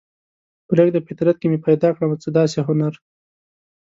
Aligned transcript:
پریږده 0.67 0.99
فطرت 1.07 1.35
کې 1.39 1.47
مې 1.51 1.59
پیدا 1.67 1.89
کړمه 1.95 2.15
څه 2.23 2.29
داسې 2.37 2.59
هنر 2.67 2.93